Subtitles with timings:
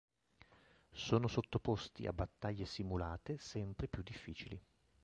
[0.93, 4.59] Sono sottoposti a battaglie simulate sempre più difficili.